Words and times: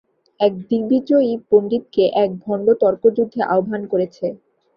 এক 0.39 0.53
দিগ্বিজয়ী 0.69 1.31
পণ্ডিতকে 1.49 2.03
এক 2.23 2.29
ভণ্ড 2.43 2.67
তর্কযুদ্ধে 2.81 3.41
আহ্বান 3.53 3.81
করেছে। 3.91 4.25